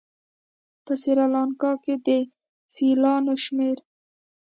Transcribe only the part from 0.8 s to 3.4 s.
په سریلانکا کې د فیلانو